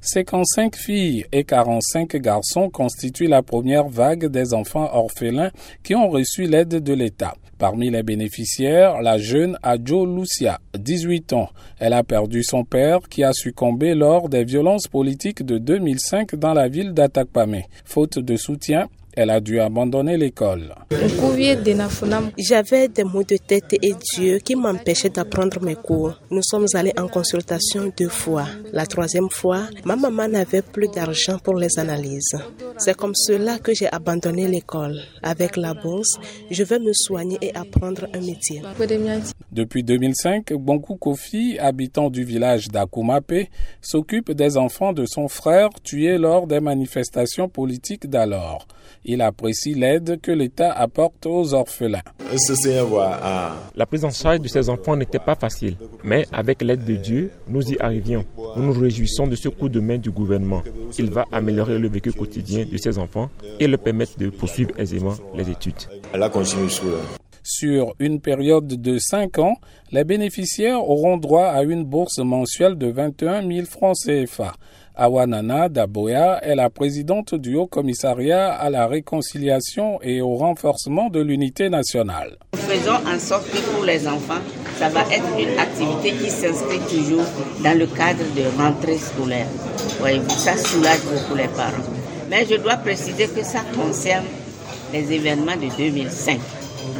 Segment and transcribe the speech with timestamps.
[0.00, 5.50] 55 filles et 45 garçons constituent la première vague des enfants orphelins
[5.82, 7.34] qui ont reçu l'aide de l'État.
[7.58, 11.48] Parmi les bénéficiaires, la jeune Adjo Lucia, 18 ans.
[11.80, 16.54] Elle a perdu son père qui a succombé lors des violences politiques de 2005 dans
[16.54, 17.62] la ville d'Atakpame.
[17.84, 18.88] Faute de soutien,
[19.18, 20.72] elle a dû abandonner l'école.
[22.38, 26.14] J'avais des maux de tête et Dieu qui m'empêchait d'apprendre mes cours.
[26.30, 28.46] Nous sommes allés en consultation deux fois.
[28.72, 32.36] La troisième fois, ma maman n'avait plus d'argent pour les analyses.
[32.76, 35.00] C'est comme cela que j'ai abandonné l'école.
[35.20, 38.62] Avec la bourse, je vais me soigner et apprendre un métier.
[39.50, 43.48] Depuis 2005, Bonkou Kofi, habitant du village d'Akumape,
[43.80, 48.68] s'occupe des enfants de son frère tués lors des manifestations politiques d'alors.
[49.10, 52.02] Il apprécie l'aide que l'État apporte aux orphelins.
[53.74, 57.30] La prise en charge de ces enfants n'était pas facile, mais avec l'aide de Dieu,
[57.48, 58.26] nous y arrivions.
[58.54, 60.62] Nous nous réjouissons de ce coup de main du gouvernement.
[60.98, 65.14] Il va améliorer le vécu quotidien de ces enfants et leur permettre de poursuivre aisément
[65.34, 65.74] les études.
[67.50, 69.54] Sur une période de 5 ans,
[69.90, 74.52] les bénéficiaires auront droit à une bourse mensuelle de 21 000 francs CFA.
[74.94, 81.22] Awanana Daboya est la présidente du Haut Commissariat à la réconciliation et au renforcement de
[81.22, 82.36] l'unité nationale.
[82.52, 84.42] Nous faisons en sorte que pour les enfants,
[84.76, 87.24] ça va être une activité qui s'inscrit toujours
[87.64, 89.46] dans le cadre de rentrée scolaire.
[90.00, 91.72] Voyez-vous, ça soulage beaucoup les parents.
[92.28, 94.26] Mais je dois préciser que ça concerne
[94.92, 96.38] les événements de 2005.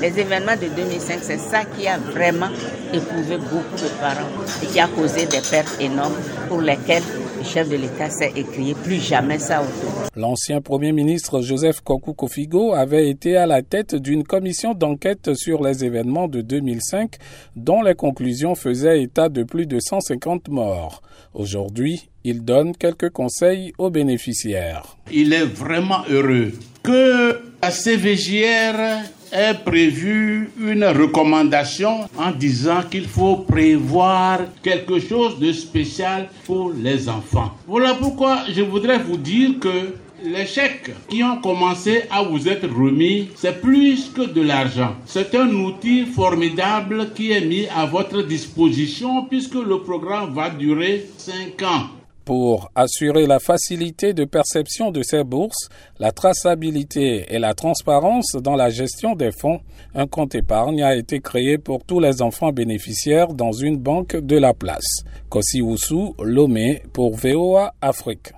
[0.00, 2.50] Les événements de 2005, c'est ça qui a vraiment
[2.92, 4.28] éprouvé beaucoup de parents
[4.62, 6.16] et qui a causé des pertes énormes
[6.48, 7.02] pour lesquelles
[7.38, 10.08] le chef de l'État s'est écrié plus jamais ça autour.
[10.14, 15.62] L'ancien Premier ministre Joseph Kokou Kofigo avait été à la tête d'une commission d'enquête sur
[15.62, 17.16] les événements de 2005
[17.56, 21.02] dont les conclusions faisaient état de plus de 150 morts.
[21.34, 24.96] Aujourd'hui, il donne quelques conseils aux bénéficiaires.
[25.10, 33.36] Il est vraiment heureux que la CVJR ait prévu une recommandation en disant qu'il faut
[33.36, 37.52] prévoir quelque chose de spécial pour les enfants.
[37.66, 39.94] Voilà pourquoi je voudrais vous dire que
[40.24, 44.94] les chèques qui ont commencé à vous être remis, c'est plus que de l'argent.
[45.04, 51.06] C'est un outil formidable qui est mis à votre disposition puisque le programme va durer
[51.16, 52.01] 5 ans.
[52.24, 55.68] Pour assurer la facilité de perception de ces bourses,
[55.98, 59.60] la traçabilité et la transparence dans la gestion des fonds,
[59.94, 64.36] un compte épargne a été créé pour tous les enfants bénéficiaires dans une banque de
[64.36, 65.02] la place.
[65.28, 68.32] Kossi Oussou, Lomé pour VOA Afrique.